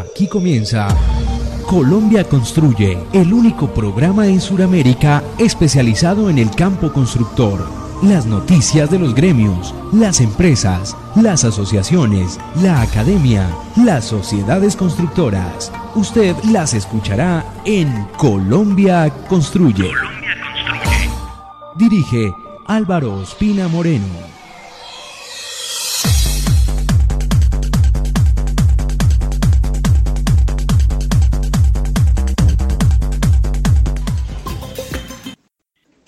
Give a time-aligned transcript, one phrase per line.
[0.00, 0.88] Aquí comienza
[1.66, 7.68] Colombia Construye, el único programa en Sudamérica especializado en el campo constructor.
[8.02, 15.70] Las noticias de los gremios, las empresas, las asociaciones, la academia, las sociedades constructoras.
[15.94, 19.90] Usted las escuchará en Colombia Construye.
[19.90, 21.10] Colombia Construye.
[21.76, 22.32] Dirige
[22.66, 24.39] Álvaro Ospina Moreno.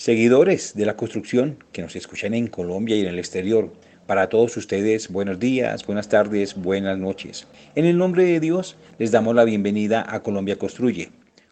[0.03, 3.73] Seguidores de la construcción que nos escuchan en Colombia y en el exterior,
[4.09, 7.47] para todos ustedes, buenos días, buenas tardes, buenas noches.
[7.77, 11.11] En el nombre de Dios, les damos la bienvenida a Colombia Construye.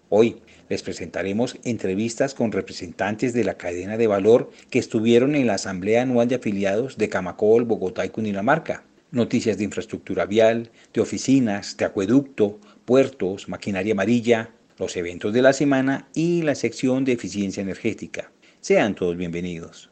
[0.09, 5.55] Hoy les presentaremos entrevistas con representantes de la cadena de valor que estuvieron en la
[5.55, 8.83] Asamblea Anual de Afiliados de Camacol, Bogotá y Cundinamarca.
[9.13, 15.53] Noticias de infraestructura vial, de oficinas, de acueducto, puertos, maquinaria amarilla, los eventos de la
[15.53, 18.33] semana y la sección de eficiencia energética.
[18.61, 19.91] Sean todos bienvenidos.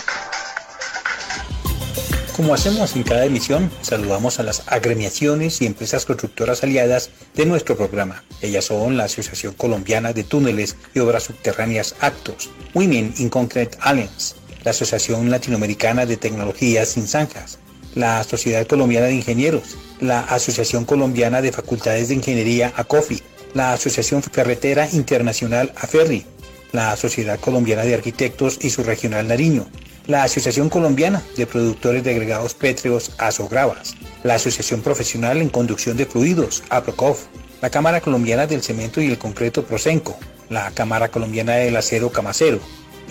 [2.38, 7.76] Como hacemos en cada emisión, saludamos a las agremiaciones y empresas constructoras aliadas de nuestro
[7.76, 8.22] programa.
[8.40, 14.36] Ellas son la Asociación Colombiana de Túneles y Obras Subterráneas Actos, Women in Concrete Alliance,
[14.62, 17.58] la Asociación Latinoamericana de Tecnologías Sin Zanjas,
[17.96, 23.20] la Sociedad Colombiana de Ingenieros, la Asociación Colombiana de Facultades de Ingeniería ACOFI,
[23.54, 26.24] la Asociación Carretera Internacional AFERRI,
[26.72, 29.66] la Sociedad Colombiana de Arquitectos y su Regional Nariño,
[30.06, 36.06] la Asociación Colombiana de Productores de Agregados Pétreos ASOGRAVAS, la Asociación Profesional en Conducción de
[36.06, 37.26] Fluidos APROCOF,
[37.60, 40.18] la Cámara Colombiana del Cemento y el Concreto PROCENCO,
[40.48, 42.60] la Cámara Colombiana del Acero Camacero,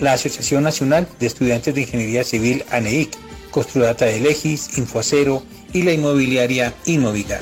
[0.00, 3.10] la Asociación Nacional de Estudiantes de Ingeniería Civil ANEIC,
[3.50, 5.42] Construdata de Legis, Infoacero
[5.72, 7.40] y la inmobiliaria Inmovigar.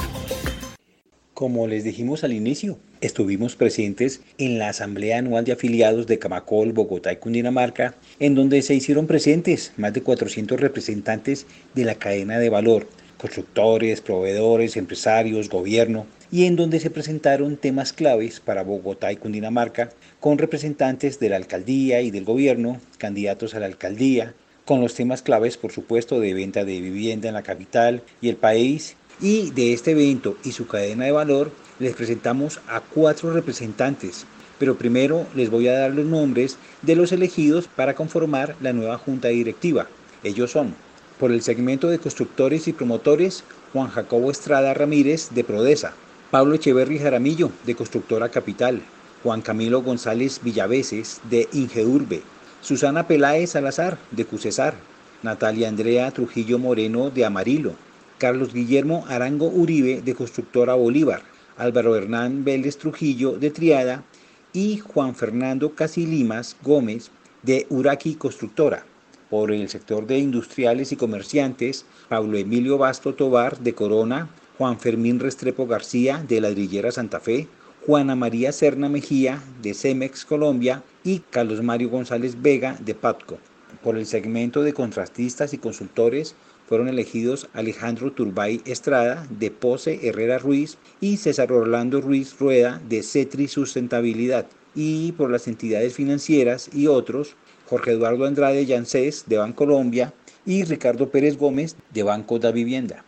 [1.35, 6.73] Como les dijimos al inicio, estuvimos presentes en la Asamblea Anual de Afiliados de Camacol,
[6.73, 12.39] Bogotá y Cundinamarca, en donde se hicieron presentes más de 400 representantes de la cadena
[12.39, 12.87] de valor,
[13.19, 19.91] constructores, proveedores, empresarios, gobierno, y en donde se presentaron temas claves para Bogotá y Cundinamarca,
[20.21, 25.23] con representantes de la alcaldía y del gobierno, candidatos a la alcaldía, con los temas
[25.23, 29.73] claves, por supuesto, de venta de vivienda en la capital y el país y de
[29.73, 34.27] este evento y su cadena de valor les presentamos a cuatro representantes,
[34.59, 38.99] pero primero les voy a dar los nombres de los elegidos para conformar la nueva
[38.99, 39.87] junta directiva.
[40.23, 40.75] Ellos son,
[41.19, 45.93] por el segmento de constructores y promotores, Juan Jacobo Estrada Ramírez de Prodesa,
[46.31, 48.83] Pablo Echeverri Jaramillo de Constructora Capital,
[49.23, 52.23] Juan Camilo González Villaveses de Ingeurbe,
[52.61, 54.75] Susana Peláez Salazar de Cusesar,
[55.23, 57.73] Natalia Andrea Trujillo Moreno de Amarillo,
[58.19, 61.23] Carlos Guillermo Arango Uribe de Constructora Bolívar,
[61.57, 64.05] Álvaro Hernán Vélez Trujillo de Triada
[64.53, 67.11] y Juan Fernando Casilimas Gómez
[67.43, 68.87] de Uraqui Constructora.
[69.29, 75.21] Por el sector de industriales y comerciantes, Pablo Emilio Basto Tobar de Corona, Juan Fermín
[75.21, 77.49] Restrepo García de Ladrillera Santa Fe,
[77.85, 83.39] Juana María Serna Mejía de Cemex Colombia y Carlos Mario González Vega de Patco.
[83.83, 86.35] Por el segmento de contrastistas y consultores,
[86.67, 93.03] fueron elegidos Alejandro Turbay Estrada de Pose Herrera Ruiz y César Orlando Ruiz Rueda de
[93.03, 97.37] Cetri Sustentabilidad y por las entidades financieras y otros
[97.69, 100.13] Jorge Eduardo Andrade Yancés de Bancolombia
[100.45, 103.05] y Ricardo Pérez Gómez de Banco da Vivienda.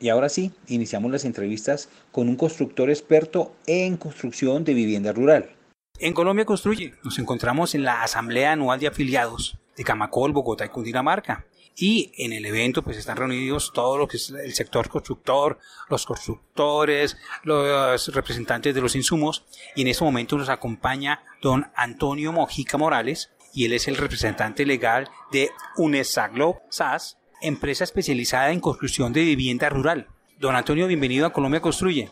[0.00, 5.50] Y ahora sí, iniciamos las entrevistas con un constructor experto en construcción de vivienda rural.
[5.98, 10.68] En Colombia Construye nos encontramos en la Asamblea Anual de Afiliados de Camacol, Bogotá y
[10.68, 11.44] Cundinamarca.
[11.80, 16.04] Y en el evento pues están reunidos todo lo que es el sector constructor, los
[16.06, 19.44] constructores, los representantes de los insumos.
[19.76, 24.66] Y en este momento nos acompaña don Antonio Mojica Morales y él es el representante
[24.66, 30.08] legal de UNESAGLO SAS, empresa especializada en construcción de vivienda rural.
[30.40, 32.10] Don Antonio, bienvenido a Colombia Construye.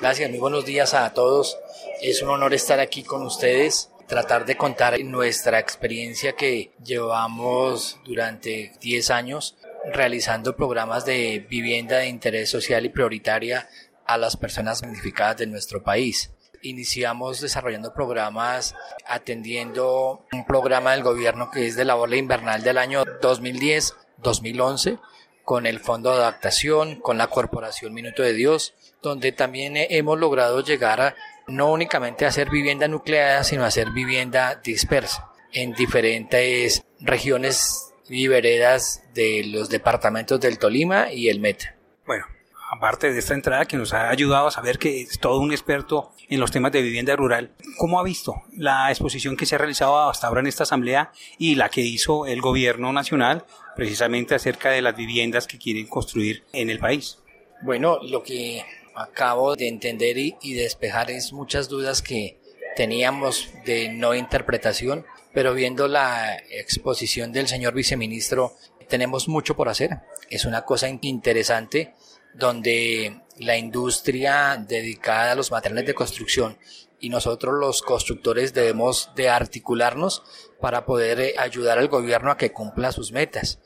[0.00, 1.58] Gracias, muy buenos días a todos.
[2.00, 8.72] Es un honor estar aquí con ustedes, tratar de contar nuestra experiencia que llevamos durante
[8.80, 9.56] 10 años
[9.92, 13.68] realizando programas de vivienda de interés social y prioritaria
[14.04, 16.32] a las personas damnificadas de nuestro país.
[16.62, 18.74] Iniciamos desarrollando programas
[19.06, 24.98] atendiendo un programa del gobierno que es de la ola invernal del año 2010-2011
[25.44, 30.62] con el Fondo de Adaptación, con la Corporación Minuto de Dios, donde también hemos logrado
[30.62, 31.14] llegar a
[31.50, 39.44] no únicamente hacer vivienda nucleada, sino hacer vivienda dispersa en diferentes regiones y veredas de
[39.46, 41.76] los departamentos del Tolima y el Meta.
[42.06, 42.26] Bueno,
[42.70, 46.12] aparte de esta entrada que nos ha ayudado a saber que es todo un experto
[46.28, 50.08] en los temas de vivienda rural, ¿cómo ha visto la exposición que se ha realizado
[50.08, 53.44] hasta ahora en esta asamblea y la que hizo el gobierno nacional
[53.76, 57.18] precisamente acerca de las viviendas que quieren construir en el país?
[57.62, 58.64] Bueno, lo que
[59.00, 62.40] acabo de entender y, despejar es muchas dudas que
[62.76, 68.54] teníamos de no interpretación, pero viendo la exposición del señor viceministro,
[68.88, 70.00] tenemos mucho por hacer.
[70.28, 71.94] Es una cosa interesante
[72.34, 76.58] donde la industria dedicada a los materiales de construcción
[77.00, 80.22] y nosotros los constructores debemos de articularnos
[80.60, 83.58] para poder eh, ayudar al gobierno a que cumpla sus metas.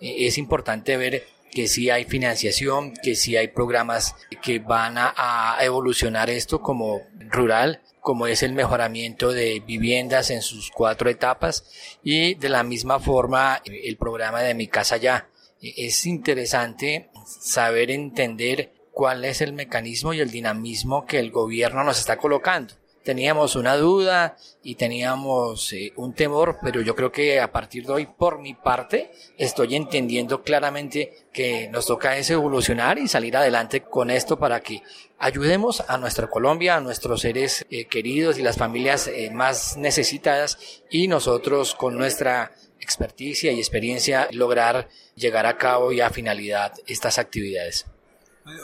[0.00, 5.56] E, es importante ver que sí hay financiación, que sí hay programas que van a,
[5.60, 12.34] evolucionar esto como rural, como es el mejoramiento de viviendas en sus cuatro etapas y
[12.34, 15.28] de la misma forma el programa de Mi Casa Ya.
[15.60, 21.84] E, es interesante saber entender cuál es el mecanismo y el dinamismo que el gobierno
[21.84, 27.40] nos está colocando teníamos una duda y teníamos eh, un temor, pero yo creo que
[27.40, 32.98] a partir de hoy, por mi parte, estoy entendiendo claramente que nos toca es evolucionar
[32.98, 34.82] y salir adelante con esto para que
[35.18, 40.82] ayudemos a nuestra Colombia, a nuestros seres eh, queridos y las familias eh, más necesitadas
[40.90, 47.18] y nosotros con nuestra experticia y experiencia lograr llegar a cabo y a finalidad estas
[47.18, 47.86] actividades.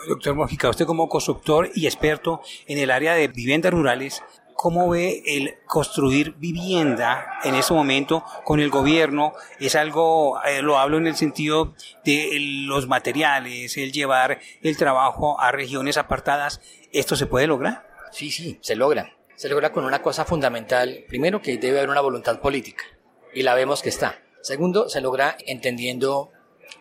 [0.08, 4.22] Doctor Mojica, usted como constructor y experto en el área de viviendas rurales,
[4.54, 9.34] ¿cómo ve el construir vivienda en este momento con el gobierno?
[9.60, 12.30] Es algo, eh, lo hablo en el sentido de
[12.66, 16.60] los materiales, el llevar el trabajo a regiones apartadas.
[16.92, 17.86] ¿Esto se puede lograr?
[18.10, 19.14] Sí, sí, se logra.
[19.36, 21.04] Se logra con una cosa fundamental.
[21.06, 22.82] Primero, que debe haber una voluntad política.
[23.32, 24.20] Y la vemos que está.
[24.40, 26.32] Segundo, se logra entendiendo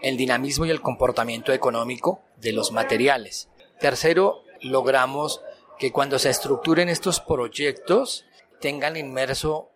[0.02, 3.50] el dinamismo y el comportamiento económico de los materiales.
[3.80, 5.42] Tercero, logramos
[5.80, 8.26] que cuando se estructuren estos proyectos
[8.60, 9.70] tengan inmerso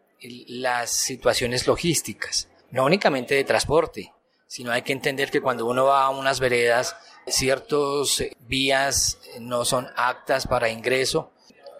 [0.47, 4.13] las situaciones logísticas, no únicamente de transporte,
[4.47, 6.95] sino hay que entender que cuando uno va a unas veredas,
[7.27, 11.31] ciertos vías no son aptas para ingreso,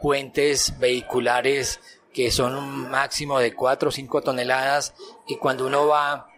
[0.01, 1.79] puentes vehiculares
[2.13, 4.93] que son un máximo de 4 o 5 toneladas
[5.27, 6.30] y cuando uno va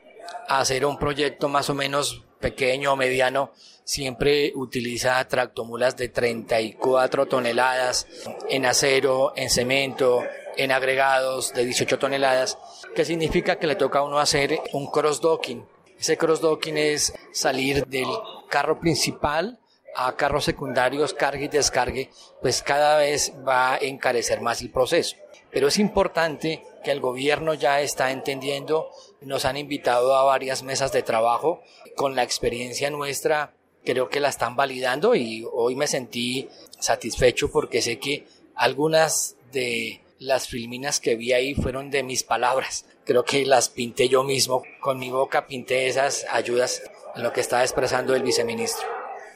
[0.47, 3.51] hacer un proyecto más o menos pequeño o mediano,
[3.83, 8.07] siempre utiliza tractomulas de 34 toneladas
[8.49, 10.23] en acero, en cemento,
[10.57, 12.57] en agregados de 18 toneladas,
[12.95, 15.65] que significa que le toca a uno hacer un cross-docking.
[15.99, 18.07] Ese cross-docking es salir del
[18.49, 19.59] carro principal
[19.95, 22.09] a carros secundarios, cargue y descargue,
[22.41, 25.15] pues cada vez va a encarecer más el proceso.
[25.51, 28.89] Pero es importante que el gobierno ya está entendiendo,
[29.25, 31.61] nos han invitado a varias mesas de trabajo
[31.95, 33.53] con la experiencia nuestra,
[33.85, 36.49] creo que la están validando y hoy me sentí
[36.79, 42.85] satisfecho porque sé que algunas de las filminas que vi ahí fueron de mis palabras.
[43.05, 46.81] Creo que las pinté yo mismo, con mi boca pinté esas ayudas
[47.15, 48.87] en lo que estaba expresando el viceministro.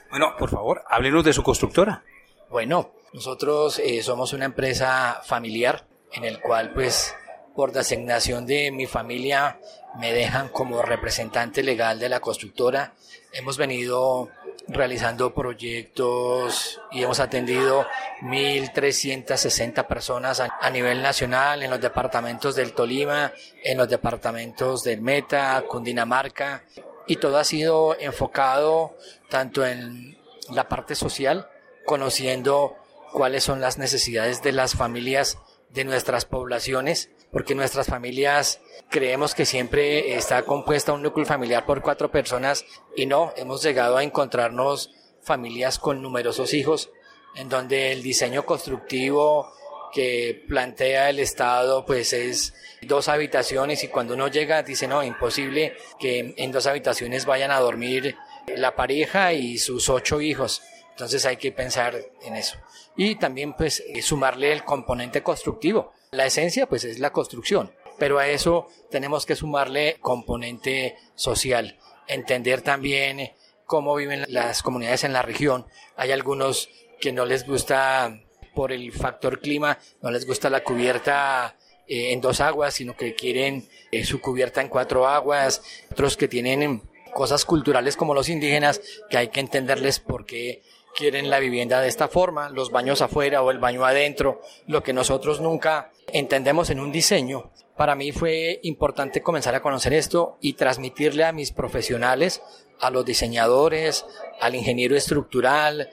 [0.09, 2.03] Bueno, por favor, háblenos de su constructora.
[2.49, 7.13] Bueno, nosotros eh, somos una empresa familiar en el cual pues
[7.57, 9.59] por designación de mi familia
[9.97, 12.93] me dejan como representante legal de la constructora.
[13.33, 14.29] Hemos venido
[14.67, 17.87] realizando proyectos y hemos atendido
[18.21, 23.33] 1.360 personas a, nivel nacional en los departamentos del Tolima,
[23.63, 26.63] en los departamentos del Meta, Cundinamarca,
[27.07, 28.95] y todo ha sido enfocado
[29.29, 30.15] tanto en
[30.51, 31.49] la parte social,
[31.87, 32.75] conociendo
[33.13, 35.39] cuáles son las necesidades de las familias
[35.71, 41.81] de nuestras poblaciones, porque nuestras familias creemos que siempre está compuesta un núcleo familiar por
[41.81, 42.65] cuatro personas
[42.95, 44.91] y no, hemos llegado a encontrarnos
[45.21, 46.89] familias con numerosos hijos,
[47.35, 49.51] en donde el diseño constructivo
[49.93, 55.75] que plantea el Estado pues es dos habitaciones y cuando uno llega dice no, imposible
[55.99, 58.15] que en dos habitaciones vayan a dormir
[58.55, 60.61] la pareja y sus ocho hijos.
[60.91, 62.57] Entonces hay que pensar en eso.
[62.95, 65.93] Y también pues sumarle el componente constructivo.
[66.11, 71.77] La esencia pues es la construcción, pero a eso tenemos que sumarle componente social.
[72.07, 73.31] Entender también
[73.65, 75.65] cómo viven las comunidades en la región.
[75.97, 76.69] Hay algunos
[77.01, 78.21] que no les gusta
[78.55, 83.13] por el factor clima, no les gusta la cubierta eh, en dos aguas, sino que
[83.13, 85.61] quieren eh, su cubierta en cuatro aguas,
[85.91, 86.81] otros que tienen
[87.13, 90.63] cosas culturales como los indígenas, que hay que entenderles por qué
[90.97, 94.93] quieren la vivienda de esta forma, los baños afuera o el baño adentro, lo que
[94.93, 97.51] nosotros nunca entendemos en un diseño.
[97.77, 102.41] Para mí fue importante comenzar a conocer esto y transmitirle a mis profesionales,
[102.81, 104.05] a los diseñadores,
[104.41, 105.87] al ingeniero estructural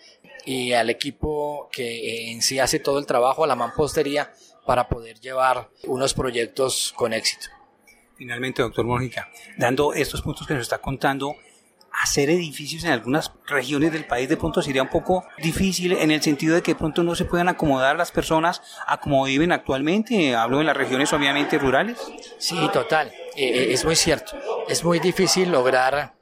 [0.46, 4.32] y al equipo que en sí hace todo el trabajo, a la mampostería,
[4.64, 7.48] para poder llevar unos proyectos con éxito.
[8.16, 11.36] Finalmente, doctor Mónica, dando estos puntos que nos está contando,
[12.02, 16.22] hacer edificios en algunas regiones del país de pronto sería un poco difícil en el
[16.22, 20.34] sentido de que de pronto no se puedan acomodar las personas a como viven actualmente.
[20.34, 21.98] Hablo de las regiones obviamente rurales.
[22.38, 23.08] Sí, total.
[23.36, 24.36] Eh, eh, es muy cierto.
[24.68, 26.14] Es muy difícil lograr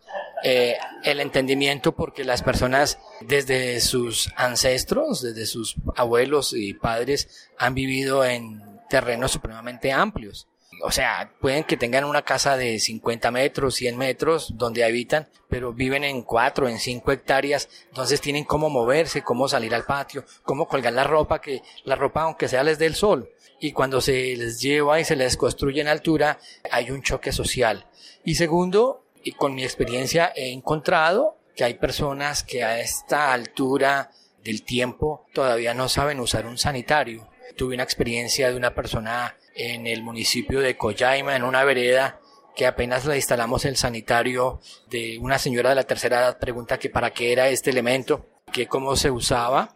[0.44, 7.74] eh, el entendimiento porque las personas desde sus ancestros, desde sus abuelos y padres han
[7.74, 10.48] vivido en terrenos supremamente amplios
[10.82, 15.72] o sea, pueden que tengan una casa de 50 metros, 100 metros donde habitan, pero
[15.72, 20.66] viven en 4, en 5 hectáreas, entonces tienen cómo moverse, cómo salir al patio, cómo
[20.66, 23.30] colgar la ropa, que la ropa aunque sea les dé el sol.
[23.60, 26.38] Y cuando se les lleva y se les construye en altura,
[26.70, 27.86] hay un choque social.
[28.24, 34.10] Y segundo, y con mi experiencia he encontrado que hay personas que a esta altura
[34.42, 37.28] del tiempo todavía no saben usar un sanitario.
[37.56, 42.20] Tuve una experiencia de una persona en el municipio de Coyaima, en una vereda
[42.54, 46.90] que apenas le instalamos el sanitario de una señora de la tercera edad, pregunta que
[46.90, 49.74] para qué era este elemento, que cómo se usaba,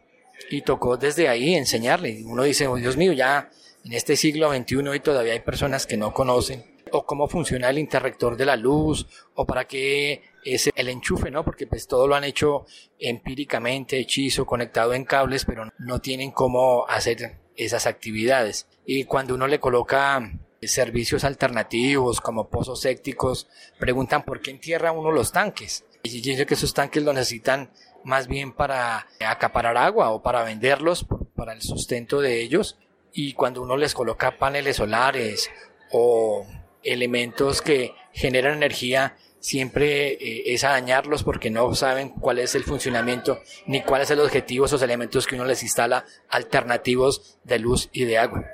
[0.51, 2.23] y tocó desde ahí enseñarle.
[2.25, 3.51] Uno dice, oh, Dios mío, ya
[3.85, 7.79] en este siglo XXI y todavía hay personas que no conocen o cómo funciona el
[7.79, 11.45] interrector de la luz o para qué es el enchufe, ¿no?
[11.45, 12.67] Porque pues todo lo han hecho
[12.99, 18.67] empíricamente, hechizo, conectado en cables, pero no tienen cómo hacer esas actividades.
[18.85, 20.33] Y cuando uno le coloca
[20.63, 23.47] servicios alternativos como pozos sépticos,
[23.79, 25.85] preguntan por qué entierra uno los tanques.
[26.03, 27.71] Y yo digo que esos tanques lo necesitan
[28.05, 32.79] más bien para acaparar agua o para venderlos, para el sustento de ellos.
[33.13, 35.51] Y cuando uno les coloca paneles solares
[35.91, 36.47] o
[36.83, 42.65] elementos que generan energía, siempre eh, es a dañarlos porque no saben cuál es el
[42.65, 47.89] funcionamiento ni cuál es el objetivo esos elementos que uno les instala alternativos de luz
[47.93, 48.45] y de agua.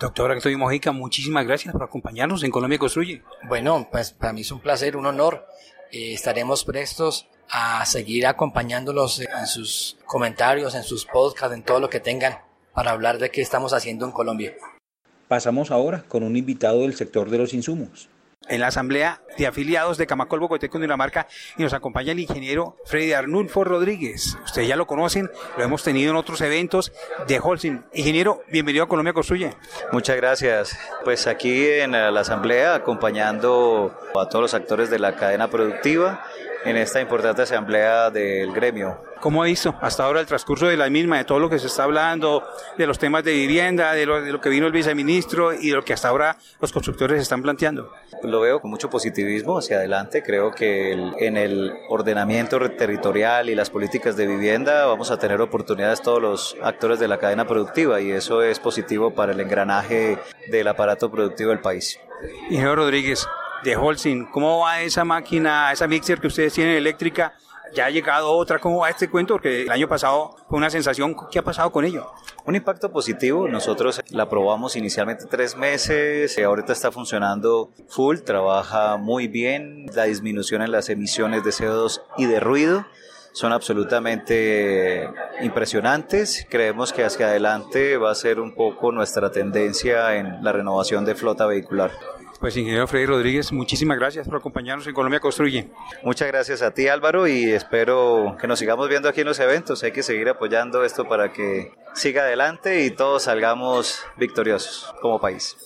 [0.00, 3.22] Doctor Antonio Mojica, muchísimas gracias por acompañarnos en Colombia Construye.
[3.46, 5.46] Bueno, pues para mí es un placer, un honor.
[5.92, 11.90] Eh, estaremos prestos a seguir acompañándolos en sus comentarios, en sus podcasts, en todo lo
[11.90, 12.38] que tengan
[12.72, 14.54] para hablar de qué estamos haciendo en Colombia.
[15.28, 18.08] Pasamos ahora con un invitado del sector de los insumos
[18.48, 21.26] en la asamblea de afiliados de Camacol, Bogotá Cundinamarca
[21.56, 24.36] y nos acompaña el ingeniero Freddy Arnulfo Rodríguez.
[24.44, 26.92] Ustedes ya lo conocen, lo hemos tenido en otros eventos
[27.26, 27.82] de Holcim.
[27.92, 29.54] Ingeniero, bienvenido a Colombia Construye.
[29.92, 30.78] Muchas gracias.
[31.04, 36.24] Pues aquí en la asamblea acompañando a todos los actores de la cadena productiva
[36.66, 39.00] en esta importante asamblea del gremio.
[39.20, 41.68] ¿Cómo ha visto hasta ahora el transcurso de la misma, de todo lo que se
[41.68, 42.42] está hablando,
[42.76, 45.92] de los temas de vivienda, de lo, que vino el viceministro y de lo que
[45.92, 47.92] hasta ahora los constructores están planteando?
[48.22, 50.22] Lo veo con mucho positivismo hacia adelante.
[50.22, 56.02] Creo que en el ordenamiento territorial y las políticas de vivienda vamos a tener oportunidades
[56.02, 60.18] todos los actores de la cadena productiva y eso es positivo para el engranaje
[60.50, 61.98] del aparato productivo del país.
[62.50, 63.26] Ingeniero Rodríguez,
[63.62, 64.26] de Holcim.
[64.30, 67.34] ¿Cómo va esa máquina, esa mixer que ustedes tienen eléctrica?
[67.74, 68.58] ¿Ya ha llegado otra?
[68.58, 69.34] ¿Cómo va este cuento?
[69.34, 71.16] Porque el año pasado fue una sensación.
[71.30, 72.10] ¿Qué ha pasado con ello?
[72.44, 73.48] Un impacto positivo.
[73.48, 76.38] Nosotros la probamos inicialmente tres meses.
[76.38, 78.18] Ahorita está funcionando full.
[78.18, 79.86] Trabaja muy bien.
[79.94, 82.86] La disminución en las emisiones de CO2 y de ruido
[83.32, 85.10] son absolutamente
[85.42, 86.46] impresionantes.
[86.48, 91.14] Creemos que hacia adelante va a ser un poco nuestra tendencia en la renovación de
[91.14, 91.90] flota vehicular.
[92.40, 95.70] Pues ingeniero Freddy Rodríguez, muchísimas gracias por acompañarnos en Colombia Construye.
[96.02, 99.82] Muchas gracias a ti Álvaro y espero que nos sigamos viendo aquí en los eventos.
[99.82, 105.56] Hay que seguir apoyando esto para que siga adelante y todos salgamos victoriosos como país.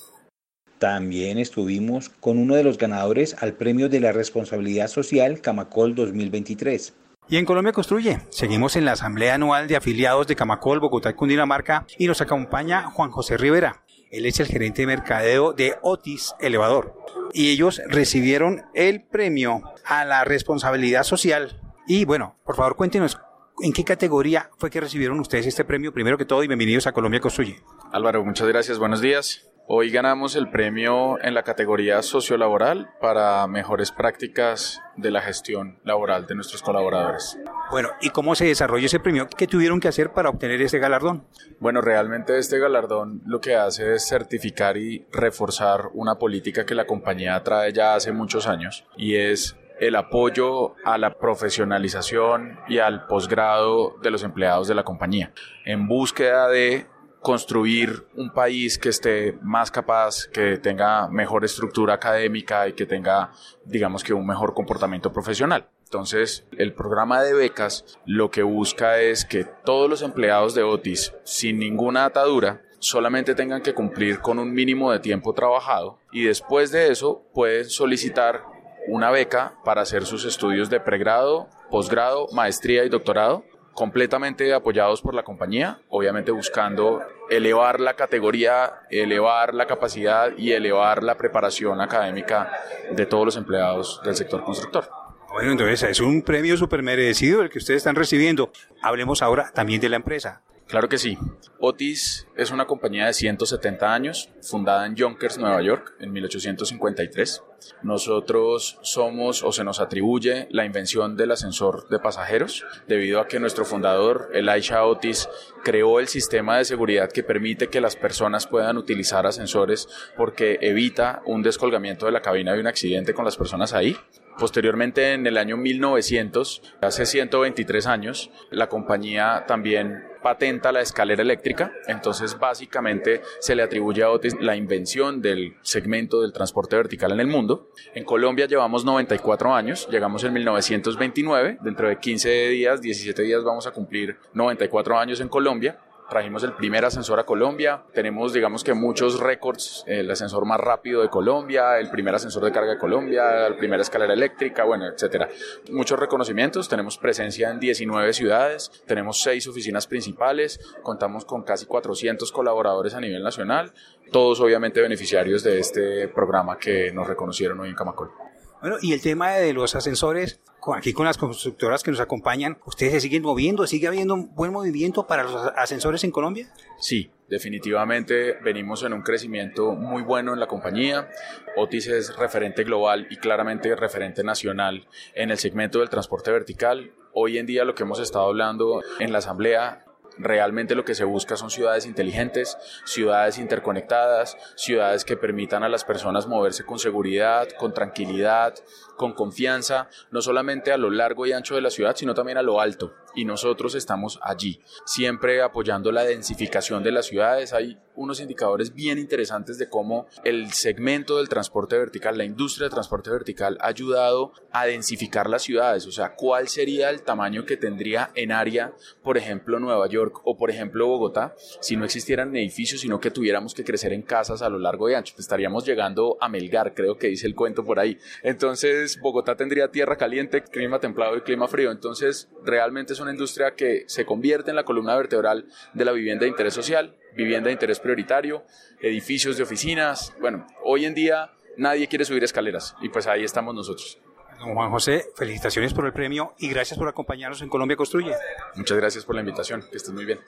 [0.78, 6.94] También estuvimos con uno de los ganadores al Premio de la Responsabilidad Social Camacol 2023.
[7.28, 11.14] Y en Colombia Construye, seguimos en la Asamblea Anual de Afiliados de Camacol, Bogotá y
[11.14, 13.82] Cundinamarca y nos acompaña Juan José Rivera.
[14.10, 16.96] Él es el gerente de mercadeo de Otis Elevador.
[17.32, 21.60] Y ellos recibieron el premio a la responsabilidad social.
[21.86, 23.18] Y bueno, por favor cuéntenos,
[23.62, 25.92] ¿en qué categoría fue que recibieron ustedes este premio?
[25.92, 27.62] Primero que todo, y bienvenidos a Colombia Construye.
[27.92, 29.49] Álvaro, muchas gracias, buenos días.
[29.72, 36.26] Hoy ganamos el premio en la categoría sociolaboral para mejores prácticas de la gestión laboral
[36.26, 37.38] de nuestros colaboradores.
[37.70, 39.28] Bueno, ¿y cómo se desarrolló ese premio?
[39.28, 41.24] ¿Qué tuvieron que hacer para obtener este galardón?
[41.60, 46.88] Bueno, realmente este galardón lo que hace es certificar y reforzar una política que la
[46.88, 53.06] compañía trae ya hace muchos años y es el apoyo a la profesionalización y al
[53.06, 55.32] posgrado de los empleados de la compañía
[55.64, 56.88] en búsqueda de
[57.20, 63.30] construir un país que esté más capaz, que tenga mejor estructura académica y que tenga,
[63.64, 65.68] digamos que, un mejor comportamiento profesional.
[65.84, 71.12] Entonces, el programa de becas lo que busca es que todos los empleados de Otis,
[71.24, 76.72] sin ninguna atadura, solamente tengan que cumplir con un mínimo de tiempo trabajado y después
[76.72, 78.44] de eso pueden solicitar
[78.88, 83.44] una beca para hacer sus estudios de pregrado, posgrado, maestría y doctorado
[83.80, 91.02] completamente apoyados por la compañía, obviamente buscando elevar la categoría, elevar la capacidad y elevar
[91.02, 92.52] la preparación académica
[92.90, 94.90] de todos los empleados del sector constructor.
[95.32, 98.52] Bueno, entonces es un premio súper merecido el que ustedes están recibiendo.
[98.82, 100.42] Hablemos ahora también de la empresa.
[100.70, 101.18] Claro que sí.
[101.58, 107.42] Otis es una compañía de 170 años, fundada en Yonkers, Nueva York, en 1853.
[107.82, 113.40] Nosotros somos o se nos atribuye la invención del ascensor de pasajeros, debido a que
[113.40, 115.28] nuestro fundador, Elisha Otis,
[115.64, 121.20] creó el sistema de seguridad que permite que las personas puedan utilizar ascensores porque evita
[121.26, 123.96] un descolgamiento de la cabina de un accidente con las personas ahí.
[124.38, 131.72] Posteriormente, en el año 1900, hace 123 años, la compañía también patenta la escalera eléctrica,
[131.86, 137.20] entonces básicamente se le atribuye a Otis la invención del segmento del transporte vertical en
[137.20, 137.70] el mundo.
[137.94, 143.66] En Colombia llevamos 94 años, llegamos en 1929, dentro de 15 días, 17 días vamos
[143.66, 145.78] a cumplir 94 años en Colombia
[146.10, 151.00] trajimos el primer ascensor a Colombia, tenemos digamos que muchos récords, el ascensor más rápido
[151.00, 155.28] de Colombia, el primer ascensor de carga de Colombia, la primera escalera eléctrica, bueno, etcétera.
[155.70, 162.30] Muchos reconocimientos, tenemos presencia en 19 ciudades, tenemos 6 oficinas principales, contamos con casi 400
[162.32, 163.72] colaboradores a nivel nacional,
[164.12, 168.29] todos obviamente beneficiarios de este programa que nos reconocieron hoy en Camacol.
[168.60, 170.40] Bueno, y el tema de los ascensores,
[170.74, 173.66] aquí con las constructoras que nos acompañan, ¿ustedes se siguen moviendo?
[173.66, 176.52] ¿Sigue habiendo un buen movimiento para los ascensores en Colombia?
[176.78, 181.08] Sí, definitivamente venimos en un crecimiento muy bueno en la compañía.
[181.56, 186.92] Otis es referente global y claramente referente nacional en el segmento del transporte vertical.
[187.14, 189.86] Hoy en día lo que hemos estado hablando en la asamblea
[190.20, 195.84] Realmente lo que se busca son ciudades inteligentes, ciudades interconectadas, ciudades que permitan a las
[195.84, 198.54] personas moverse con seguridad, con tranquilidad,
[198.96, 202.42] con confianza, no solamente a lo largo y ancho de la ciudad, sino también a
[202.42, 202.94] lo alto.
[203.14, 207.52] Y nosotros estamos allí, siempre apoyando la densificación de las ciudades.
[207.52, 212.72] Hay unos indicadores bien interesantes de cómo el segmento del transporte vertical, la industria del
[212.72, 215.86] transporte vertical, ha ayudado a densificar las ciudades.
[215.86, 220.36] O sea, cuál sería el tamaño que tendría en área, por ejemplo, Nueva York o,
[220.36, 224.48] por ejemplo, Bogotá, si no existieran edificios, sino que tuviéramos que crecer en casas a
[224.48, 225.14] lo largo y ancho.
[225.14, 227.98] Pues estaríamos llegando a Melgar, creo que dice el cuento por ahí.
[228.22, 231.70] Entonces, Bogotá tendría tierra caliente, clima templado y clima frío.
[231.70, 236.24] Entonces, realmente es una industria que se convierte en la columna vertebral de la vivienda
[236.24, 238.44] de interés social, vivienda de interés prioritario,
[238.80, 240.12] edificios de oficinas.
[240.20, 243.98] Bueno, hoy en día nadie quiere subir escaleras y pues ahí estamos nosotros.
[244.38, 248.12] Don Juan José, felicitaciones por el premio y gracias por acompañarnos en Colombia Construye.
[248.54, 250.20] Muchas gracias por la invitación, que estés muy bien.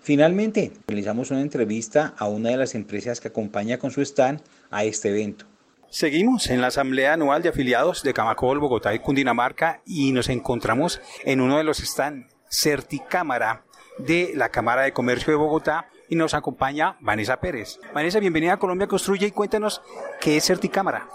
[0.00, 4.84] Finalmente, realizamos una entrevista a una de las empresas que acompaña con su stand a
[4.84, 5.46] este evento.
[5.90, 11.00] Seguimos en la Asamblea Anual de Afiliados de Camacol, Bogotá y Cundinamarca y nos encontramos
[11.24, 13.64] en uno de los stands Certicámara
[13.98, 17.78] de la Cámara de Comercio de Bogotá y nos acompaña Vanessa Pérez.
[17.92, 19.82] Vanessa, bienvenida a Colombia Construye y cuéntanos
[20.20, 21.08] qué es Certicámara.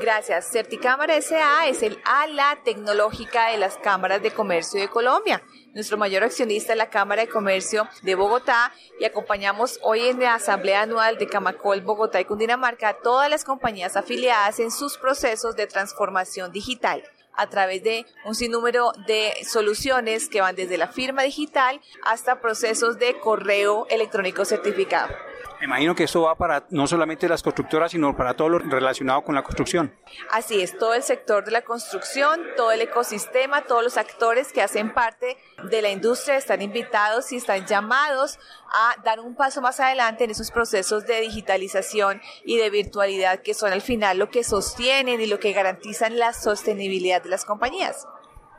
[0.00, 0.50] Gracias.
[0.50, 1.66] Certicámara S.A.
[1.66, 5.42] es el ala tecnológica de las cámaras de comercio de Colombia.
[5.78, 10.34] Nuestro mayor accionista es la Cámara de Comercio de Bogotá y acompañamos hoy en la
[10.34, 15.54] Asamblea Anual de Camacol, Bogotá y Cundinamarca a todas las compañías afiliadas en sus procesos
[15.54, 21.22] de transformación digital a través de un sinnúmero de soluciones que van desde la firma
[21.22, 25.14] digital hasta procesos de correo electrónico certificado.
[25.60, 29.22] Me imagino que esto va para no solamente las constructoras, sino para todo lo relacionado
[29.22, 29.92] con la construcción.
[30.30, 34.62] Así es, todo el sector de la construcción, todo el ecosistema, todos los actores que
[34.62, 38.38] hacen parte de la industria están invitados y están llamados
[38.72, 43.54] a dar un paso más adelante en esos procesos de digitalización y de virtualidad que
[43.54, 48.06] son al final lo que sostienen y lo que garantizan la sostenibilidad de las compañías.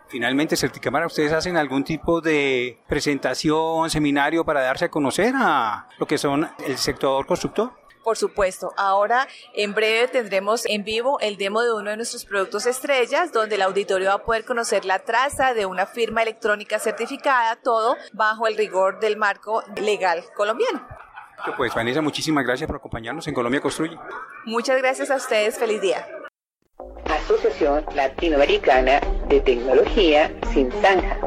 [0.10, 6.08] Finalmente, Certicámara, ¿ustedes hacen algún tipo de presentación, seminario para darse a conocer a lo
[6.08, 7.72] que son el sector constructor?
[8.04, 12.66] Por supuesto, ahora en breve tendremos en vivo el demo de uno de nuestros productos
[12.66, 17.58] estrellas, donde el auditorio va a poder conocer la traza de una firma electrónica certificada,
[17.58, 20.88] todo bajo el rigor del marco legal colombiano.
[21.56, 23.98] Pues Vanessa, muchísimas gracias por acompañarnos en Colombia Construye.
[24.46, 26.08] Muchas gracias a ustedes, feliz día.
[27.30, 31.20] Asociación Latinoamericana de Tecnología Sin Zanja.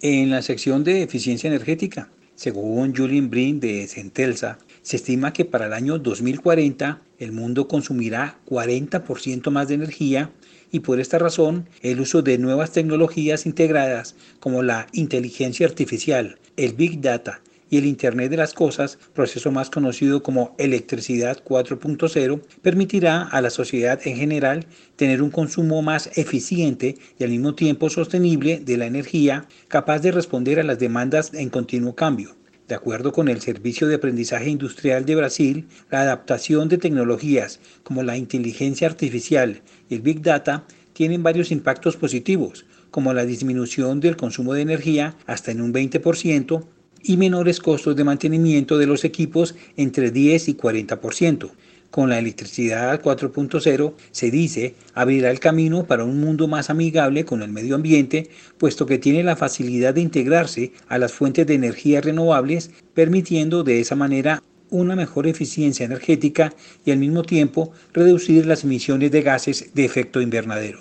[0.00, 5.66] En la sección de eficiencia energética, según Julien Brin de Centelsa, se estima que para
[5.66, 10.30] el año 2040 el mundo consumirá 40% más de energía
[10.72, 16.72] y por esta razón el uso de nuevas tecnologías integradas como la inteligencia artificial, el
[16.72, 23.22] Big Data y el Internet de las Cosas, proceso más conocido como electricidad 4.0, permitirá
[23.22, 28.60] a la sociedad en general tener un consumo más eficiente y al mismo tiempo sostenible
[28.60, 32.36] de la energía, capaz de responder a las demandas en continuo cambio.
[32.68, 38.02] De acuerdo con el Servicio de Aprendizaje Industrial de Brasil, la adaptación de tecnologías como
[38.02, 44.16] la inteligencia artificial y el Big Data tienen varios impactos positivos, como la disminución del
[44.16, 46.64] consumo de energía hasta en un 20%,
[47.06, 51.50] y menores costos de mantenimiento de los equipos entre 10 y 40%.
[51.90, 57.42] Con la electricidad 4.0 se dice abrirá el camino para un mundo más amigable con
[57.42, 62.00] el medio ambiente, puesto que tiene la facilidad de integrarse a las fuentes de energía
[62.00, 66.52] renovables, permitiendo de esa manera una mejor eficiencia energética
[66.84, 70.80] y al mismo tiempo reducir las emisiones de gases de efecto invernadero.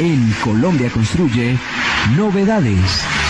[0.00, 1.56] En Colombia Construye,
[2.16, 3.23] novedades.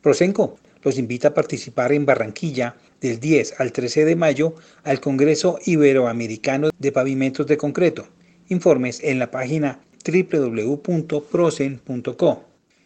[0.01, 5.57] Prosenco los invita a participar en Barranquilla del 10 al 13 de mayo al Congreso
[5.65, 8.07] Iberoamericano de Pavimentos de Concreto.
[8.49, 12.43] Informes en la página www.prosen.co.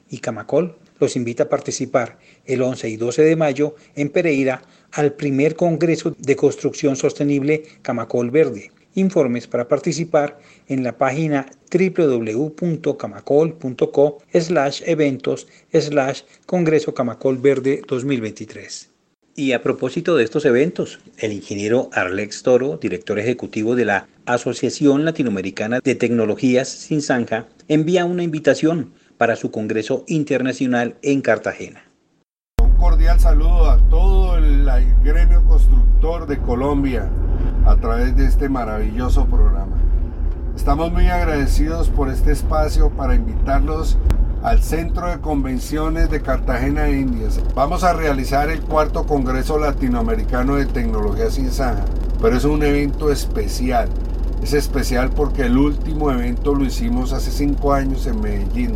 [0.09, 5.13] Y Camacol los invita a participar el 11 y 12 de mayo en Pereira al
[5.13, 8.71] primer Congreso de Construcción Sostenible Camacol Verde.
[8.95, 18.96] Informes para participar en la página www.camacol.co slash eventos slash Congreso Camacol Verde 2023.
[19.39, 25.05] Y a propósito de estos eventos, el ingeniero Arlex Toro, director ejecutivo de la Asociación
[25.05, 31.83] Latinoamericana de Tecnologías Sin Zanja, envía una invitación para su Congreso Internacional en Cartagena.
[32.63, 34.67] Un cordial saludo a todo el
[35.03, 37.07] gremio constructor de Colombia
[37.67, 39.77] a través de este maravilloso programa.
[40.55, 43.99] Estamos muy agradecidos por este espacio para invitarlos
[44.43, 47.39] al Centro de Convenciones de Cartagena, Indias.
[47.55, 51.85] Vamos a realizar el cuarto Congreso Latinoamericano de Tecnología Saja,
[52.21, 53.89] pero es un evento especial.
[54.41, 58.75] Es especial porque el último evento lo hicimos hace cinco años en Medellín.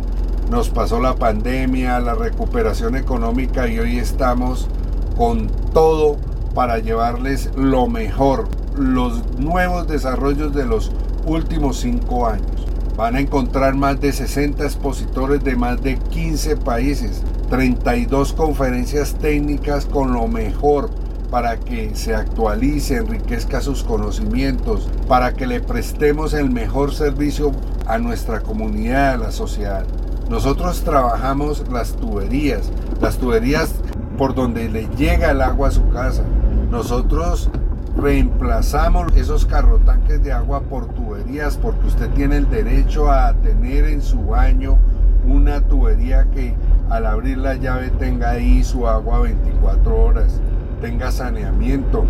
[0.50, 4.68] Nos pasó la pandemia, la recuperación económica y hoy estamos
[5.16, 6.16] con todo
[6.54, 10.90] para llevarles lo mejor, los nuevos desarrollos de los
[11.24, 12.66] últimos cinco años.
[12.96, 19.86] Van a encontrar más de 60 expositores de más de 15 países, 32 conferencias técnicas
[19.86, 20.90] con lo mejor,
[21.30, 27.52] para que se actualice, enriquezca sus conocimientos, para que le prestemos el mejor servicio
[27.86, 29.86] a nuestra comunidad, a la sociedad.
[30.28, 33.74] Nosotros trabajamos las tuberías, las tuberías
[34.18, 36.22] por donde le llega el agua a su casa.
[36.70, 37.48] Nosotros
[37.96, 44.02] reemplazamos esos carrotanques de agua por tuberías porque usted tiene el derecho a tener en
[44.02, 44.78] su baño
[45.26, 46.54] una tubería que
[46.90, 50.40] al abrir la llave tenga ahí su agua 24 horas,
[50.80, 52.04] tenga saneamiento,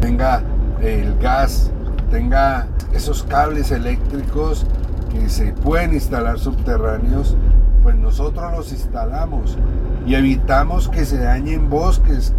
[0.00, 0.42] tenga
[0.80, 1.70] el gas,
[2.10, 4.66] tenga esos cables eléctricos
[5.10, 7.36] que se pueden instalar subterráneos,
[7.82, 9.58] pues nosotros los instalamos
[10.06, 12.32] y evitamos que se dañen bosques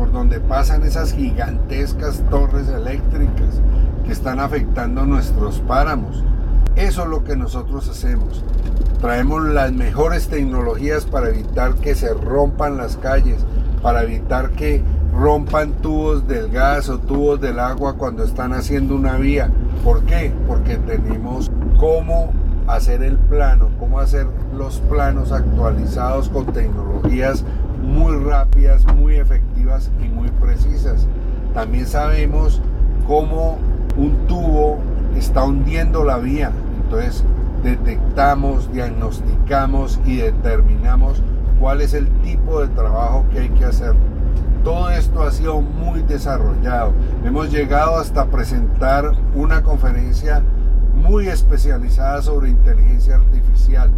[0.00, 3.60] por donde pasan esas gigantescas torres eléctricas
[4.06, 6.24] que están afectando nuestros páramos.
[6.74, 8.42] Eso es lo que nosotros hacemos.
[9.02, 13.44] Traemos las mejores tecnologías para evitar que se rompan las calles,
[13.82, 14.82] para evitar que
[15.14, 19.50] rompan tubos del gas o tubos del agua cuando están haciendo una vía.
[19.84, 20.32] ¿Por qué?
[20.48, 22.32] Porque tenemos cómo
[22.68, 27.44] hacer el plano, cómo hacer los planos actualizados con tecnologías
[27.82, 29.49] muy rápidas, muy efectivas
[30.00, 31.06] y muy precisas.
[31.54, 32.60] También sabemos
[33.06, 33.58] cómo
[33.96, 34.78] un tubo
[35.16, 36.52] está hundiendo la vía.
[36.82, 37.24] Entonces
[37.62, 41.22] detectamos, diagnosticamos y determinamos
[41.60, 43.94] cuál es el tipo de trabajo que hay que hacer.
[44.64, 46.92] Todo esto ha sido muy desarrollado.
[47.24, 50.42] Hemos llegado hasta presentar una conferencia
[50.94, 53.90] muy especializada sobre inteligencia artificial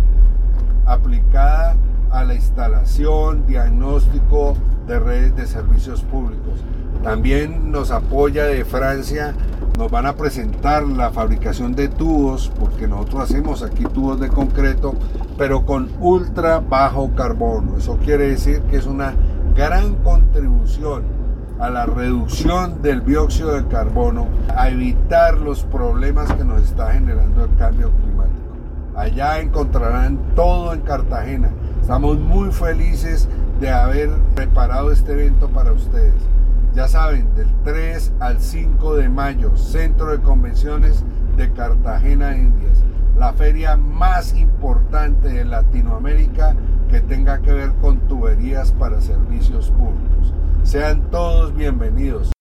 [0.87, 1.76] aplicada
[2.11, 4.54] a la instalación, diagnóstico
[4.87, 6.61] de redes de servicios públicos.
[7.03, 9.35] También nos apoya de Francia,
[9.77, 14.95] nos van a presentar la fabricación de tubos, porque nosotros hacemos aquí tubos de concreto,
[15.37, 17.77] pero con ultra bajo carbono.
[17.79, 19.14] Eso quiere decir que es una
[19.57, 21.03] gran contribución
[21.59, 27.45] a la reducción del dióxido de carbono, a evitar los problemas que nos está generando
[27.45, 28.42] el cambio climático.
[28.97, 31.51] Allá encontrarán todo en Cartagena.
[31.81, 33.29] Estamos muy felices
[33.62, 36.20] de haber preparado este evento para ustedes.
[36.75, 41.05] Ya saben, del 3 al 5 de mayo, Centro de Convenciones
[41.37, 42.83] de Cartagena, Indias.
[43.16, 46.57] La feria más importante de Latinoamérica
[46.90, 50.35] que tenga que ver con tuberías para servicios públicos.
[50.64, 52.33] Sean todos bienvenidos.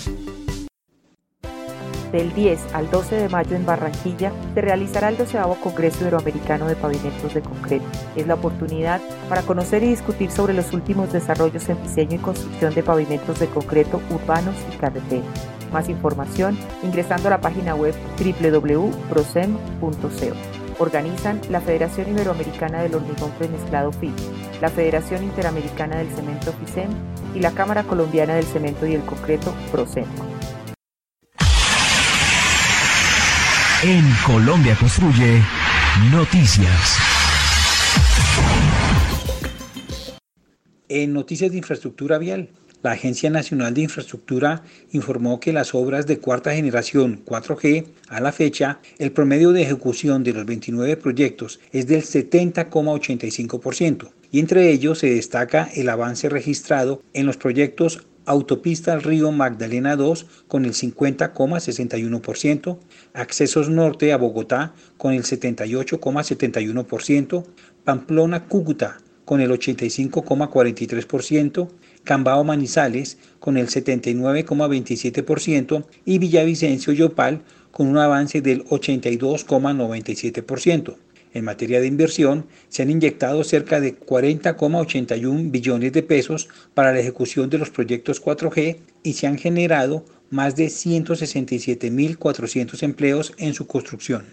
[2.13, 6.77] Del 10 al 12 de mayo en Barranquilla se realizará el 12 Congreso Iberoamericano de
[6.77, 7.87] Pavimentos de Concreto.
[8.15, 12.75] Es la oportunidad para conocer y discutir sobre los últimos desarrollos en diseño y construcción
[12.75, 19.57] de pavimentos de concreto urbanos y carreteras más información ingresando a la página web www.prosem.co.
[20.79, 24.13] Organizan la Federación Iberoamericana del Hormigón Premezclado FIT,
[24.61, 26.91] la Federación Interamericana del Cemento FICEM
[27.35, 30.05] y la Cámara Colombiana del Cemento y el Concreto PROCEM.
[33.83, 35.43] En Colombia Construye,
[36.11, 36.99] noticias.
[40.89, 42.51] En noticias de infraestructura vial,
[42.83, 44.63] la Agencia Nacional de Infraestructura
[44.93, 50.23] informó que las obras de cuarta generación 4G a la fecha, el promedio de ejecución
[50.23, 57.03] de los 29 proyectos es del 70,85% y entre ellos se destaca el avance registrado
[57.13, 62.79] en los proyectos Autopista Río Magdalena 2 con el 50,61%,
[63.15, 67.45] Accesos Norte a Bogotá con el 78,71%,
[67.85, 71.69] Pamplona Cúcuta con el 85,43%,
[72.07, 80.97] Cambao Manizales con el 79,27% y Villavicencio Yopal con un avance del 82,97%.
[81.35, 87.01] En materia de inversión, se han inyectado cerca de 40,81 billones de pesos para la
[87.01, 93.67] ejecución de los proyectos 4G y se han generado más de 167.400 empleos en su
[93.67, 94.25] construcción.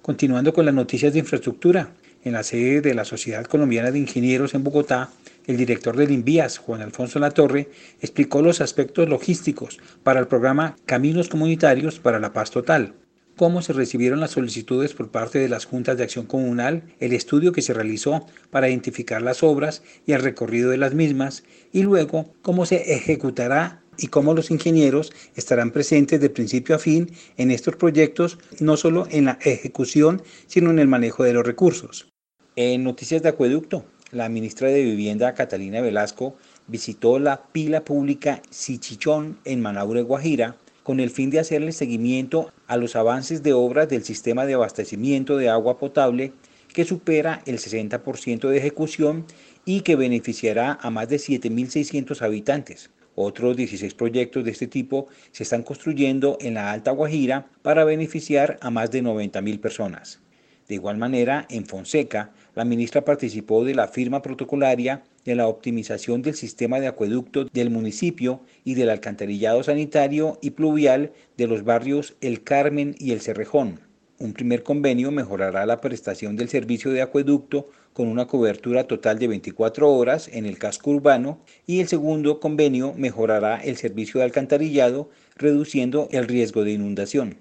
[0.00, 1.92] Continuando con las noticias de infraestructura,
[2.24, 5.10] en la sede de la Sociedad Colombiana de Ingenieros en Bogotá,
[5.46, 7.68] el director del INVIAS, Juan Alfonso Latorre,
[8.00, 12.94] explicó los aspectos logísticos para el programa Caminos Comunitarios para la Paz Total.
[13.36, 17.52] cómo se recibieron las solicitudes por parte de las juntas de acción comunal, el estudio
[17.52, 22.34] que se realizó para identificar las obras y el recorrido de las mismas, y luego
[22.42, 27.76] cómo se ejecutará y cómo los ingenieros estarán presentes de principio a fin en estos
[27.76, 32.08] proyectos, no solo en la ejecución, sino en el manejo de los recursos.
[32.56, 36.36] En Noticias de Acueducto, la ministra de Vivienda, Catalina Velasco,
[36.66, 42.76] visitó la pila pública Sichichón en Manaure, Guajira, con el fin de hacerle seguimiento a
[42.76, 46.32] los avances de obras del sistema de abastecimiento de agua potable
[46.72, 49.26] que supera el 60% de ejecución
[49.64, 52.90] y que beneficiará a más de 7.600 habitantes.
[53.22, 58.58] Otros 16 proyectos de este tipo se están construyendo en la Alta Guajira para beneficiar
[58.62, 60.20] a más de 90.000 personas.
[60.66, 66.22] De igual manera, en Fonseca, la ministra participó de la firma protocolaria de la optimización
[66.22, 72.16] del sistema de acueducto del municipio y del alcantarillado sanitario y pluvial de los barrios
[72.22, 73.89] El Carmen y El Cerrejón.
[74.20, 79.28] Un primer convenio mejorará la prestación del servicio de acueducto con una cobertura total de
[79.28, 85.08] 24 horas en el casco urbano y el segundo convenio mejorará el servicio de alcantarillado
[85.36, 87.38] reduciendo el riesgo de inundación.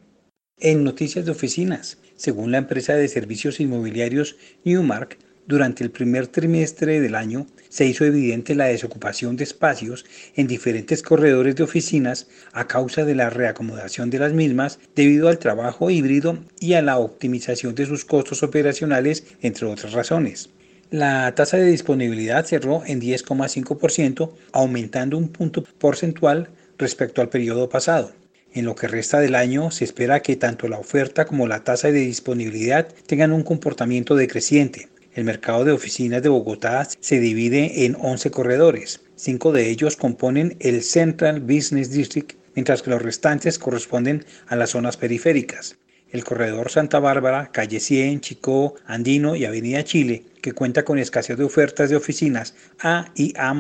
[0.58, 7.02] En noticias de oficinas, según la empresa de servicios inmobiliarios Newmark, durante el primer trimestre
[7.02, 10.06] del año se hizo evidente la desocupación de espacios
[10.36, 15.40] en diferentes corredores de oficinas a causa de la reacomodación de las mismas debido al
[15.40, 20.50] trabajo híbrido y a la optimización de sus costos operacionales, entre otras razones.
[20.92, 28.12] La tasa de disponibilidad cerró en 10,5%, aumentando un punto porcentual respecto al periodo pasado.
[28.54, 31.92] En lo que resta del año se espera que tanto la oferta como la tasa
[31.92, 34.88] de disponibilidad tengan un comportamiento decreciente,
[35.20, 39.02] el mercado de oficinas de Bogotá se divide en 11 corredores.
[39.18, 44.70] Cinco de ellos componen el Central Business District, mientras que los restantes corresponden a las
[44.70, 45.76] zonas periféricas.
[46.10, 51.38] El corredor Santa Bárbara, Calle 100, Chicó, Andino y Avenida Chile, que cuenta con escasez
[51.38, 53.54] de ofertas de oficinas A y A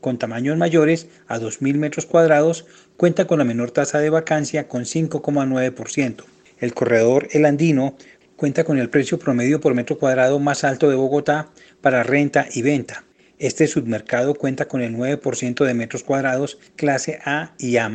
[0.00, 4.82] con tamaños mayores a 2.000 metros cuadrados, cuenta con la menor tasa de vacancia con
[4.82, 6.24] 5,9%.
[6.58, 7.96] El corredor El Andino
[8.38, 11.48] cuenta con el precio promedio por metro cuadrado más alto de Bogotá
[11.80, 13.02] para renta y venta.
[13.40, 17.90] Este submercado cuenta con el 9% de metros cuadrados clase A y A+.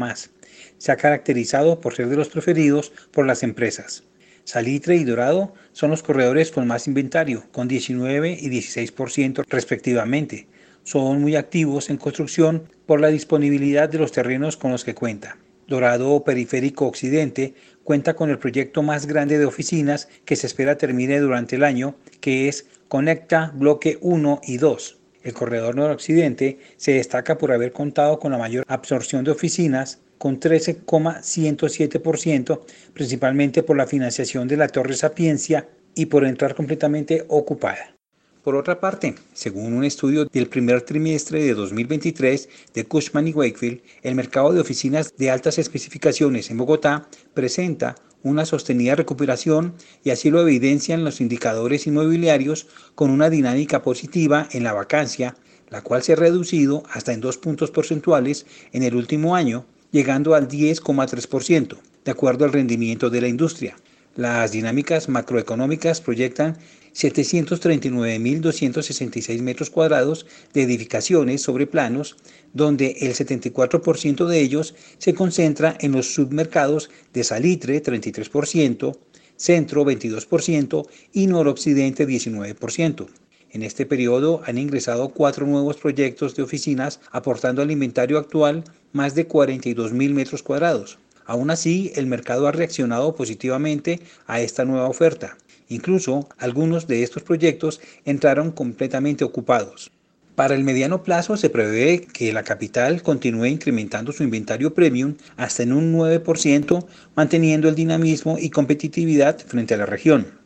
[0.77, 4.03] Se ha caracterizado por ser de los preferidos por las empresas.
[4.43, 10.47] Salitre y Dorado son los corredores con más inventario, con 19 y 16% respectivamente.
[10.83, 15.37] Son muy activos en construcción por la disponibilidad de los terrenos con los que cuenta.
[15.67, 17.53] Dorado Periférico Occidente
[17.83, 21.95] cuenta con el proyecto más grande de oficinas que se espera termine durante el año,
[22.19, 24.99] que es Conecta Bloque 1 y 2.
[25.23, 30.39] El corredor noroccidente se destaca por haber contado con la mayor absorción de oficinas, con
[30.39, 32.61] 13,107%,
[32.93, 37.95] principalmente por la financiación de la Torre Sapiencia y por entrar completamente ocupada.
[38.43, 43.79] Por otra parte, según un estudio del primer trimestre de 2023 de Cushman y Wakefield,
[44.01, 50.29] el mercado de oficinas de altas especificaciones en Bogotá presenta una sostenida recuperación y así
[50.29, 55.37] lo evidencian los indicadores inmobiliarios con una dinámica positiva en la vacancia,
[55.69, 60.35] la cual se ha reducido hasta en dos puntos porcentuales en el último año, llegando
[60.35, 63.77] al 10,3%, de acuerdo al rendimiento de la industria.
[64.15, 66.59] Las dinámicas macroeconómicas proyectan
[66.93, 72.15] 739.266 metros cuadrados de edificaciones sobre planos,
[72.53, 78.95] donde el 74% de ellos se concentra en los submercados de Salitre, 33%,
[79.35, 83.07] Centro, 22% y Noroccidente, 19%.
[83.49, 89.15] En este periodo han ingresado cuatro nuevos proyectos de oficinas aportando al inventario actual más
[89.15, 90.99] de 42.000 metros cuadrados.
[91.25, 95.37] Aún así, el mercado ha reaccionado positivamente a esta nueva oferta.
[95.69, 99.91] Incluso algunos de estos proyectos entraron completamente ocupados.
[100.35, 105.61] Para el mediano plazo se prevé que la capital continúe incrementando su inventario premium hasta
[105.61, 110.42] en un 9%, manteniendo el dinamismo y competitividad frente a la región.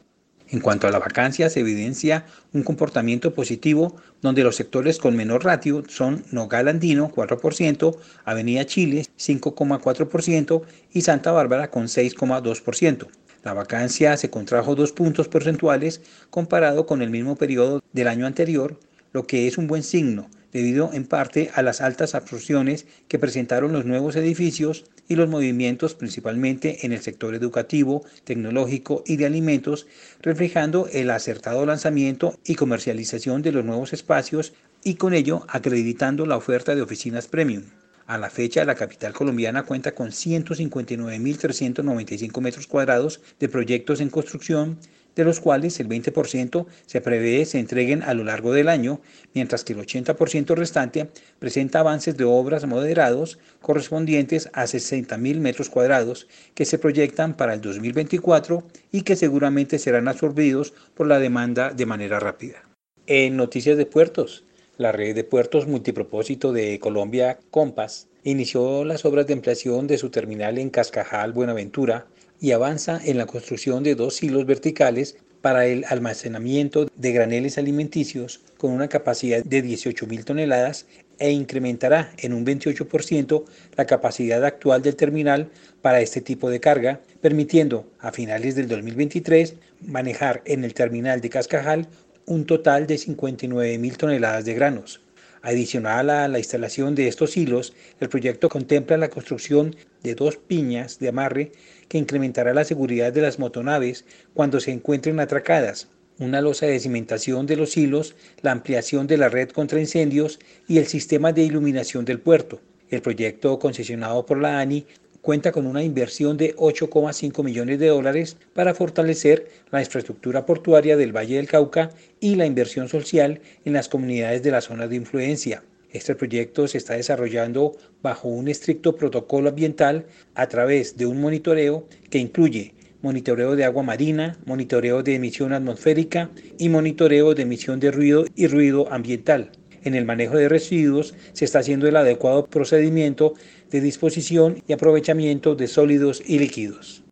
[0.49, 5.43] En cuanto a la vacancia, se evidencia un comportamiento positivo donde los sectores con menor
[5.43, 10.61] ratio son Nogal Andino 4%, Avenida Chile 5,4%
[10.93, 13.07] y Santa Bárbara con 6,2%.
[13.43, 18.79] La vacancia se contrajo dos puntos porcentuales comparado con el mismo periodo del año anterior,
[19.11, 23.73] lo que es un buen signo, debido en parte a las altas absorciones que presentaron
[23.73, 29.85] los nuevos edificios y los movimientos principalmente en el sector educativo, tecnológico y de alimentos,
[30.19, 34.53] reflejando el acertado lanzamiento y comercialización de los nuevos espacios
[34.83, 37.65] y con ello acreditando la oferta de oficinas premium.
[38.07, 44.79] A la fecha, la capital colombiana cuenta con 159.395 metros cuadrados de proyectos en construcción,
[45.17, 49.01] de los cuales el 20% se prevé se entreguen a lo largo del año,
[49.33, 51.09] mientras que el 80% restante
[51.39, 57.61] presenta avances de obras moderados correspondientes a 60.000 metros cuadrados que se proyectan para el
[57.61, 62.63] 2024 y que seguramente serán absorbidos por la demanda de manera rápida.
[63.07, 64.45] En noticias de puertos,
[64.77, 70.11] la red de puertos multipropósito de Colombia, Compass, inició las obras de ampliación de su
[70.11, 72.05] terminal en Cascajal, Buenaventura,
[72.39, 78.41] y avanza en la construcción de dos hilos verticales para el almacenamiento de graneles alimenticios
[78.57, 80.87] con una capacidad de 18.000 toneladas
[81.19, 85.49] e incrementará en un 28% la capacidad actual del terminal
[85.81, 91.29] para este tipo de carga, permitiendo a finales del 2023 manejar en el terminal de
[91.29, 91.87] Cascajal
[92.25, 95.01] un total de 59 mil toneladas de granos.
[95.41, 100.99] Adicional a la instalación de estos hilos, el proyecto contempla la construcción de dos piñas
[100.99, 101.51] de amarre
[101.87, 105.87] que incrementará la seguridad de las motonaves cuando se encuentren atracadas,
[106.19, 110.79] una losa de cimentación de los hilos, la ampliación de la red contra incendios y
[110.79, 112.59] el sistema de iluminación del puerto.
[112.89, 114.85] El proyecto concesionado por la ANI
[115.27, 121.13] cuenta con una inversión de 8,5 millones de dólares para fortalecer la infraestructura portuaria del
[121.13, 121.89] Valle del Cauca
[122.21, 125.65] y la inversión social en las comunidades de la zona de influencia.
[125.91, 131.89] Este proyecto se está desarrollando bajo un estricto protocolo ambiental a través de un monitoreo
[132.09, 137.91] que incluye monitoreo de agua marina, monitoreo de emisión atmosférica y monitoreo de emisión de
[137.91, 139.51] ruido y ruido ambiental.
[139.83, 143.35] En el manejo de residuos se está haciendo el adecuado procedimiento
[143.71, 147.03] de disposición y aprovechamiento de sólidos y líquidos.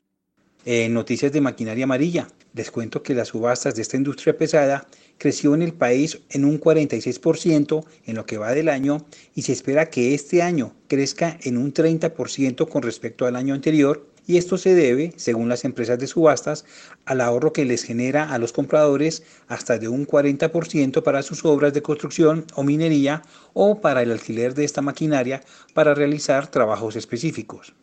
[0.65, 4.87] En noticias de maquinaria amarilla, les cuento que las subastas de esta industria pesada
[5.17, 9.51] creció en el país en un 46% en lo que va del año y se
[9.51, 14.57] espera que este año crezca en un 30% con respecto al año anterior y esto
[14.57, 16.65] se debe, según las empresas de subastas,
[17.05, 21.73] al ahorro que les genera a los compradores hasta de un 40% para sus obras
[21.73, 23.21] de construcción o minería
[23.53, 25.41] o para el alquiler de esta maquinaria
[25.73, 27.73] para realizar trabajos específicos.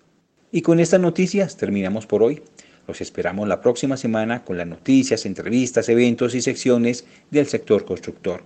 [0.51, 2.43] Y con estas noticias terminamos por hoy.
[2.86, 8.43] Los esperamos la próxima semana con las noticias, entrevistas, eventos y secciones del sector constructor.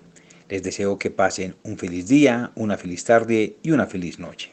[0.48, 4.52] Les deseo que pasen un feliz día, una feliz tarde y una feliz noche.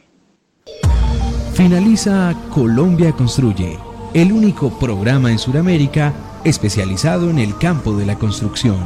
[1.54, 3.78] Finaliza Colombia Construye,
[4.16, 6.12] el único programa en Sudamérica
[6.44, 8.80] especializado en el campo de la construcción.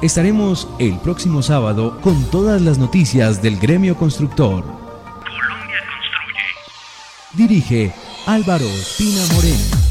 [0.00, 4.64] Estaremos el próximo sábado con todas las noticias del gremio constructor.
[4.64, 7.48] Colombia Construye.
[7.48, 7.92] Dirige
[8.24, 9.85] Álvaro Pina Moreno.